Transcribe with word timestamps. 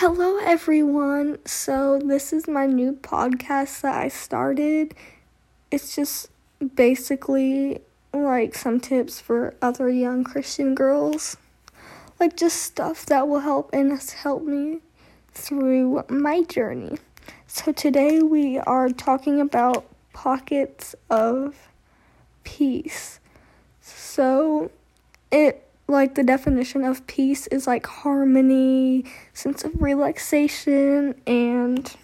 Hello, 0.00 0.36
everyone. 0.36 1.38
So, 1.46 1.98
this 1.98 2.30
is 2.30 2.46
my 2.46 2.66
new 2.66 2.92
podcast 2.92 3.80
that 3.80 3.96
I 3.96 4.08
started. 4.08 4.94
It's 5.70 5.96
just 5.96 6.28
basically 6.74 7.80
like 8.12 8.54
some 8.54 8.78
tips 8.78 9.22
for 9.22 9.54
other 9.62 9.88
young 9.88 10.22
Christian 10.22 10.74
girls. 10.74 11.38
Like, 12.20 12.36
just 12.36 12.60
stuff 12.60 13.06
that 13.06 13.26
will 13.26 13.40
help 13.40 13.70
and 13.72 13.90
has 13.90 14.12
helped 14.12 14.44
me 14.44 14.80
through 15.32 16.04
my 16.10 16.42
journey. 16.42 16.98
So, 17.46 17.72
today 17.72 18.20
we 18.20 18.58
are 18.58 18.90
talking 18.90 19.40
about 19.40 19.86
pockets 20.12 20.94
of 21.08 21.70
peace. 22.44 23.18
So, 23.80 24.70
it 25.32 25.65
like 25.88 26.14
the 26.14 26.24
definition 26.24 26.84
of 26.84 27.06
peace 27.06 27.46
is 27.48 27.66
like 27.66 27.86
harmony, 27.86 29.04
sense 29.32 29.64
of 29.64 29.80
relaxation, 29.80 31.14
and 31.26 31.94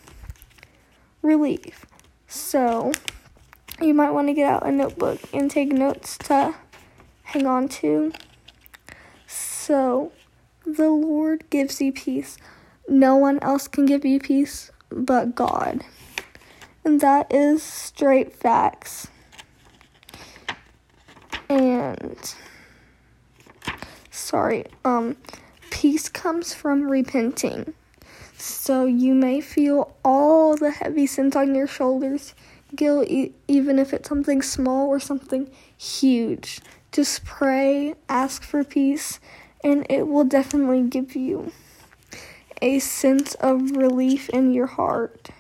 relief. 1.21 1.87
So, 2.29 2.93
you 3.81 3.95
might 3.95 4.11
want 4.11 4.29
to 4.29 4.35
get 4.35 4.51
out 4.51 4.67
a 4.67 4.71
notebook 4.71 5.21
and 5.33 5.51
take 5.51 5.73
notes 5.73 6.17
to 6.19 6.55
hang 7.25 7.47
on 7.47 7.69
to. 7.69 8.13
So, 9.27 10.13
the 10.65 10.91
Lord 10.91 11.45
gives 11.51 11.81
you 11.81 11.93
peace. 11.93 12.37
No 12.89 13.17
one 13.17 13.39
else 13.41 13.69
can 13.69 13.87
give 13.87 14.05
you 14.05 14.21
peace 14.21 14.71
but 14.91 15.35
God. 15.35 15.85
And 16.85 17.01
that 17.01 17.33
is 17.33 17.63
straight 17.63 18.33
facts. 18.33 19.09
And 21.49 22.35
sorry, 24.13 24.67
um, 24.85 25.17
peace 25.71 26.09
comes 26.09 26.55
from 26.55 26.89
repenting. 26.89 27.75
So 28.37 28.85
you 28.85 29.15
may 29.15 29.41
feel 29.41 29.97
all 30.05 30.57
the 30.57 30.71
heavy 30.71 31.07
sins 31.07 31.35
on 31.35 31.55
your 31.55 31.67
shoulders, 31.67 32.35
guilt, 32.77 33.09
e- 33.09 33.33
even 33.49 33.79
if 33.79 33.93
it's 33.93 34.09
something 34.09 34.43
small 34.43 34.89
or 34.89 35.01
something 35.01 35.51
huge. 35.77 36.61
Just 36.93 37.25
pray, 37.25 37.95
ask 38.09 38.43
for 38.43 38.63
peace, 38.63 39.19
and 39.65 39.87
it 39.89 40.07
will 40.07 40.25
definitely 40.25 40.83
give 40.83 41.17
you 41.17 41.53
a 42.61 42.79
sense 42.79 43.35
of 43.37 43.73
relief 43.73 44.29
in 44.29 44.53
your 44.53 44.67
heart. 44.67 45.31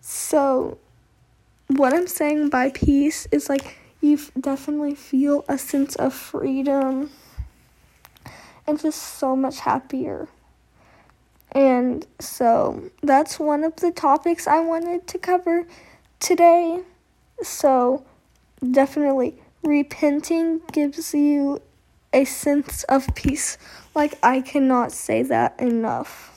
So, 0.00 0.78
what 1.68 1.94
I'm 1.94 2.06
saying 2.06 2.50
by 2.50 2.70
peace 2.70 3.26
is 3.32 3.48
like 3.48 3.78
you 4.00 4.18
definitely 4.38 4.94
feel 4.94 5.44
a 5.48 5.56
sense 5.56 5.94
of 5.96 6.12
freedom 6.12 7.10
and 8.66 8.80
just 8.80 9.00
so 9.00 9.34
much 9.36 9.60
happier. 9.60 10.28
And 11.52 12.06
so 12.18 12.90
that's 13.02 13.38
one 13.38 13.62
of 13.62 13.76
the 13.76 13.90
topics 13.90 14.46
I 14.46 14.60
wanted 14.60 15.06
to 15.08 15.18
cover 15.18 15.66
today. 16.18 16.82
So 17.42 18.04
definitely 18.70 19.34
repenting 19.62 20.60
gives 20.72 21.12
you 21.12 21.60
a 22.12 22.24
sense 22.24 22.84
of 22.84 23.14
peace. 23.14 23.58
Like 23.94 24.18
I 24.22 24.40
cannot 24.40 24.92
say 24.92 25.22
that 25.22 25.60
enough. 25.60 26.30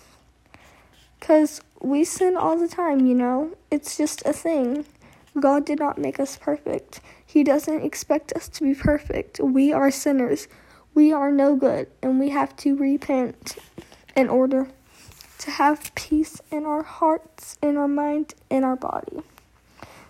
Cuz 1.22 1.62
we 1.80 2.04
sin 2.04 2.36
all 2.36 2.58
the 2.58 2.68
time, 2.68 3.06
you 3.06 3.16
know? 3.16 3.52
It's 3.72 3.98
just 3.98 4.22
a 4.26 4.34
thing. 4.34 4.86
God 5.40 5.66
did 5.66 5.80
not 5.80 5.98
make 5.98 6.20
us 6.20 6.38
perfect. 6.38 7.02
He 7.26 7.44
doesn't 7.44 7.84
expect 7.84 8.34
us 8.34 8.48
to 8.50 8.64
be 8.64 8.74
perfect. 8.74 9.40
We 9.40 9.72
are 9.74 9.92
sinners 9.92 10.48
we 10.96 11.12
are 11.12 11.32
no 11.32 11.56
good 11.58 11.88
and 12.02 12.20
we 12.20 12.30
have 12.30 12.56
to 12.56 12.76
repent 12.76 13.58
in 14.16 14.30
order 14.30 14.70
to 15.38 15.52
have 15.52 15.94
peace 15.94 16.42
in 16.50 16.66
our 16.66 16.84
hearts, 16.84 17.58
in 17.62 17.76
our 17.76 17.88
mind, 17.88 18.34
in 18.50 18.64
our 18.64 18.78
body. 18.78 19.22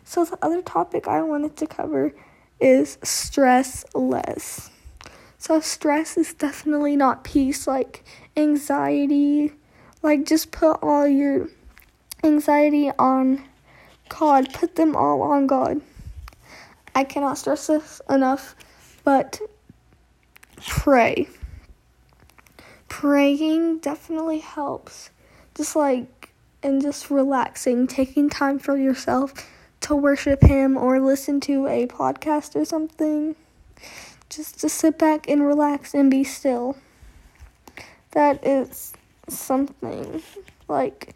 So, 0.03 0.23
the 0.23 0.37
other 0.43 0.61
topic 0.61 1.07
I 1.07 1.23
wanted 1.23 1.57
to 1.57 1.67
cover 1.67 2.13
is 2.59 2.99
stress 3.03 3.83
less. 3.95 4.69
So, 5.39 5.59
stress 5.59 6.17
is 6.17 6.35
definitely 6.35 6.95
not 6.95 7.23
peace, 7.23 7.65
like 7.67 8.03
anxiety. 8.37 9.53
Like, 10.03 10.25
just 10.25 10.51
put 10.51 10.77
all 10.83 11.07
your 11.07 11.49
anxiety 12.23 12.91
on 12.99 13.43
God, 14.07 14.53
put 14.53 14.75
them 14.75 14.95
all 14.95 15.23
on 15.23 15.47
God. 15.47 15.81
I 16.93 17.03
cannot 17.03 17.39
stress 17.39 17.65
this 17.65 17.99
enough, 18.07 18.55
but 19.03 19.41
pray. 20.65 21.27
Praying 22.87 23.79
definitely 23.79 24.39
helps. 24.39 25.09
Just 25.55 25.75
like, 25.75 26.31
and 26.63 26.81
just 26.81 27.09
relaxing, 27.09 27.87
taking 27.87 28.29
time 28.29 28.59
for 28.59 28.77
yourself 28.77 29.33
to 29.81 29.95
worship 29.95 30.41
Him 30.41 30.77
or 30.77 30.99
listen 30.99 31.39
to 31.41 31.67
a 31.67 31.87
podcast 31.87 32.55
or 32.55 32.65
something. 32.65 33.35
Just 34.29 34.59
to 34.61 34.69
sit 34.69 34.97
back 34.97 35.29
and 35.29 35.45
relax 35.45 35.93
and 35.93 36.09
be 36.09 36.23
still. 36.23 36.77
That 38.11 38.45
is 38.45 38.93
something 39.27 40.23
like 40.67 41.15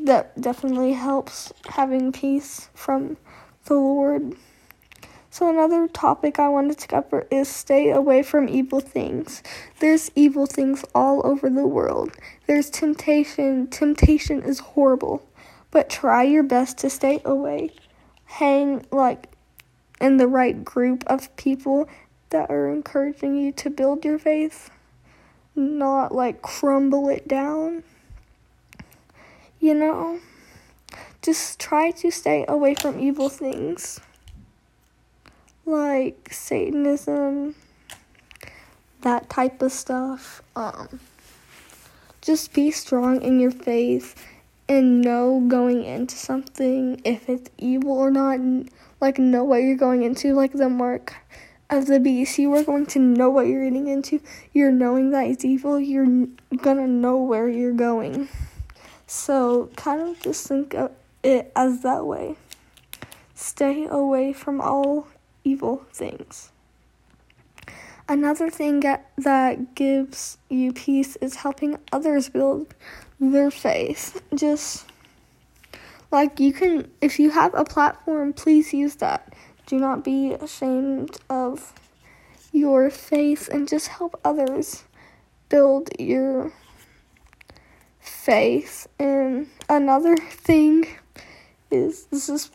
that 0.00 0.40
definitely 0.40 0.92
helps 0.92 1.52
having 1.66 2.12
peace 2.12 2.68
from 2.74 3.16
the 3.64 3.74
Lord. 3.74 4.34
So, 5.34 5.50
another 5.50 5.88
topic 5.88 6.38
I 6.38 6.48
wanted 6.48 6.78
to 6.78 6.86
cover 6.86 7.26
is 7.28 7.48
stay 7.48 7.90
away 7.90 8.22
from 8.22 8.48
evil 8.48 8.78
things. 8.78 9.42
There's 9.80 10.08
evil 10.14 10.46
things 10.46 10.84
all 10.94 11.26
over 11.26 11.50
the 11.50 11.66
world. 11.66 12.12
There's 12.46 12.70
temptation. 12.70 13.66
Temptation 13.66 14.42
is 14.44 14.60
horrible, 14.60 15.26
but 15.72 15.90
try 15.90 16.22
your 16.22 16.44
best 16.44 16.78
to 16.78 16.88
stay 16.88 17.20
away. 17.24 17.70
Hang 18.26 18.86
like 18.92 19.28
in 20.00 20.18
the 20.18 20.28
right 20.28 20.64
group 20.64 21.02
of 21.08 21.34
people 21.34 21.88
that 22.30 22.48
are 22.48 22.68
encouraging 22.68 23.34
you 23.34 23.50
to 23.54 23.70
build 23.70 24.04
your 24.04 24.20
faith, 24.20 24.70
not 25.56 26.14
like 26.14 26.42
crumble 26.42 27.08
it 27.08 27.26
down. 27.26 27.82
You 29.58 29.74
know, 29.74 30.20
just 31.22 31.58
try 31.58 31.90
to 31.90 32.12
stay 32.12 32.44
away 32.46 32.76
from 32.76 33.00
evil 33.00 33.28
things 33.28 33.98
like 35.66 36.28
Satanism, 36.32 37.54
that 39.00 39.28
type 39.28 39.62
of 39.62 39.72
stuff. 39.72 40.42
Um, 40.56 41.00
just 42.20 42.52
be 42.52 42.70
strong 42.70 43.22
in 43.22 43.40
your 43.40 43.50
faith 43.50 44.14
and 44.68 45.02
know 45.02 45.44
going 45.46 45.84
into 45.84 46.16
something 46.16 47.00
if 47.04 47.28
it's 47.28 47.50
evil 47.58 47.92
or 47.92 48.10
not. 48.10 48.40
Like, 49.00 49.18
know 49.18 49.44
what 49.44 49.58
you're 49.58 49.76
going 49.76 50.02
into, 50.02 50.34
like 50.34 50.52
the 50.52 50.70
mark 50.70 51.14
of 51.68 51.86
the 51.86 52.00
beast. 52.00 52.38
You 52.38 52.54
are 52.54 52.62
going 52.62 52.86
to 52.86 52.98
know 52.98 53.30
what 53.30 53.46
you're 53.46 53.64
getting 53.64 53.88
into. 53.88 54.20
You're 54.52 54.72
knowing 54.72 55.10
that 55.10 55.26
it's 55.26 55.44
evil, 55.44 55.78
you're 55.78 56.26
gonna 56.56 56.86
know 56.86 57.18
where 57.18 57.48
you're 57.48 57.72
going. 57.72 58.28
So, 59.06 59.70
kind 59.76 60.00
of 60.00 60.20
just 60.20 60.46
think 60.46 60.74
of 60.74 60.92
it 61.22 61.52
as 61.54 61.82
that 61.82 62.06
way. 62.06 62.36
Stay 63.34 63.86
away 63.86 64.32
from 64.32 64.60
all 64.60 65.08
evil 65.44 65.84
things. 65.92 66.50
Another 68.08 68.50
thing 68.50 68.80
that, 68.80 69.10
that 69.16 69.74
gives 69.74 70.36
you 70.50 70.72
peace 70.72 71.16
is 71.16 71.36
helping 71.36 71.78
others 71.92 72.28
build 72.28 72.74
their 73.18 73.50
faith. 73.50 74.22
Just 74.34 74.86
like 76.10 76.38
you 76.38 76.52
can, 76.52 76.90
if 77.00 77.18
you 77.18 77.30
have 77.30 77.54
a 77.54 77.64
platform, 77.64 78.32
please 78.32 78.74
use 78.74 78.96
that. 78.96 79.32
Do 79.66 79.78
not 79.78 80.04
be 80.04 80.32
ashamed 80.34 81.16
of 81.30 81.72
your 82.52 82.90
faith 82.90 83.48
and 83.48 83.66
just 83.66 83.88
help 83.88 84.20
others 84.22 84.84
build 85.48 85.88
your 85.98 86.52
faith. 88.00 88.86
And 88.98 89.48
another 89.68 90.16
thing 90.16 90.86
is 91.70 92.04
this 92.06 92.28
is 92.28 92.50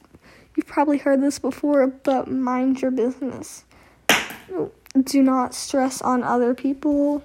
You've 0.59 0.67
probably 0.67 0.97
heard 0.97 1.21
this 1.21 1.39
before, 1.39 1.87
but 1.87 2.29
mind 2.29 2.81
your 2.81 2.91
business. 2.91 3.63
Do 5.01 5.23
not 5.23 5.55
stress 5.55 6.01
on 6.01 6.21
other 6.21 6.53
people. 6.53 7.23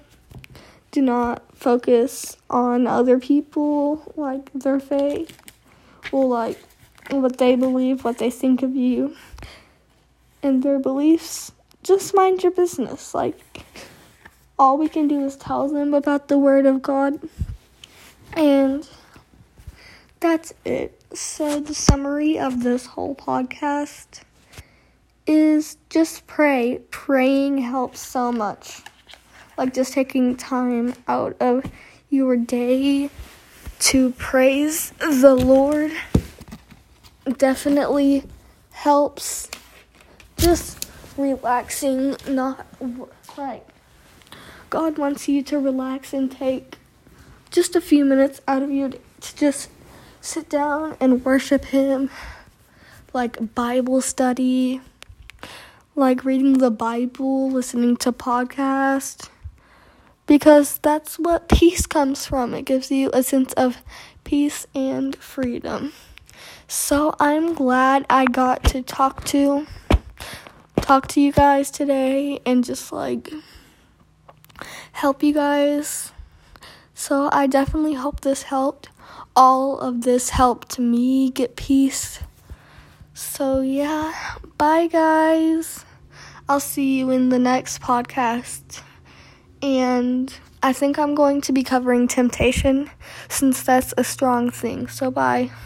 Do 0.91 1.01
not 1.01 1.43
focus 1.53 2.37
on 2.49 2.87
other 2.87 3.19
people, 3.19 4.13
like 4.15 4.53
their 4.53 4.79
faith, 4.79 5.37
or 6.13 6.25
like 6.25 6.57
what 7.09 7.37
they 7.37 7.57
believe, 7.57 8.05
what 8.05 8.19
they 8.19 8.31
think 8.31 8.63
of 8.63 8.73
you, 8.73 9.17
and 10.41 10.63
their 10.63 10.79
beliefs. 10.79 11.51
Just 11.83 12.15
mind 12.15 12.41
your 12.41 12.53
business. 12.53 13.13
Like, 13.13 13.37
all 14.57 14.77
we 14.77 14.87
can 14.87 15.09
do 15.09 15.25
is 15.25 15.35
tell 15.35 15.67
them 15.67 15.93
about 15.93 16.29
the 16.29 16.37
Word 16.37 16.65
of 16.65 16.81
God, 16.81 17.19
and 18.31 18.87
that's 20.21 20.53
it. 20.63 21.01
So, 21.15 21.61
the 21.61 21.73
summary 21.73 22.37
of 22.37 22.61
this 22.61 22.87
whole 22.87 23.15
podcast 23.15 24.23
is 25.25 25.77
just 25.89 26.27
pray. 26.27 26.81
Praying 26.91 27.59
helps 27.59 28.01
so 28.01 28.33
much. 28.33 28.81
Like, 29.57 29.73
just 29.73 29.93
taking 29.93 30.35
time 30.35 30.93
out 31.07 31.37
of 31.39 31.71
your 32.09 32.35
day 32.35 33.09
to 33.79 34.11
praise 34.11 34.91
the 34.99 35.35
Lord 35.35 35.93
definitely 37.37 38.23
helps 38.71 39.49
just 40.35 40.85
relaxing 41.15 42.17
not 42.27 42.67
like 43.37 43.65
God 44.69 44.97
wants 44.97 45.29
you 45.29 45.41
to 45.43 45.59
relax 45.59 46.11
and 46.11 46.29
take 46.29 46.77
just 47.51 47.73
a 47.73 47.79
few 47.79 48.03
minutes 48.03 48.41
out 48.49 48.61
of 48.61 48.69
your 48.69 48.89
day 48.89 48.99
to 49.21 49.35
just 49.37 49.69
sit 50.25 50.49
down 50.49 50.97
and 50.99 51.23
worship 51.23 51.65
him 51.65 52.09
like 53.13 53.53
Bible 53.53 54.01
study 54.01 54.81
like 55.95 56.25
reading 56.25 56.57
the 56.57 56.71
Bible, 56.71 57.49
listening 57.49 57.95
to 57.97 58.11
podcasts 58.11 59.29
because 60.25 60.79
that's 60.79 61.17
what 61.19 61.47
peace 61.47 61.85
comes 61.85 62.25
from. 62.25 62.53
It 62.53 62.65
gives 62.65 62.91
you 62.91 63.09
a 63.13 63.23
sense 63.23 63.53
of 63.53 63.77
peace 64.23 64.65
and 64.73 65.15
freedom. 65.15 65.93
So 66.67 67.15
I'm 67.19 67.53
glad 67.53 68.05
I 68.09 68.25
got 68.25 68.63
to 68.65 68.81
talk 68.81 69.23
to 69.25 69.67
talk 70.81 71.07
to 71.09 71.21
you 71.21 71.31
guys 71.31 71.71
today 71.71 72.39
and 72.45 72.63
just 72.63 72.91
like 72.91 73.31
help 74.91 75.21
you 75.23 75.33
guys. 75.33 76.11
So 76.93 77.29
I 77.31 77.47
definitely 77.47 77.93
hope 77.93 78.21
this 78.21 78.43
helped. 78.43 78.89
All 79.35 79.79
of 79.79 80.01
this 80.01 80.29
helped 80.29 80.79
me 80.79 81.29
get 81.29 81.55
peace. 81.55 82.19
So 83.13 83.61
yeah, 83.61 84.13
bye 84.57 84.87
guys. 84.87 85.83
I'll 86.47 86.59
see 86.59 86.99
you 86.99 87.11
in 87.11 87.29
the 87.29 87.39
next 87.39 87.81
podcast. 87.81 88.81
And 89.61 90.33
I 90.61 90.73
think 90.73 90.97
I'm 90.97 91.15
going 91.15 91.41
to 91.41 91.51
be 91.51 91.63
covering 91.63 92.07
temptation 92.07 92.89
since 93.29 93.63
that's 93.63 93.93
a 93.97 94.03
strong 94.03 94.51
thing. 94.51 94.87
So 94.87 95.11
bye. 95.11 95.51